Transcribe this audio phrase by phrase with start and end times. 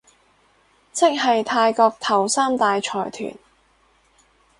[0.91, 3.37] 即係泰國頭三大財團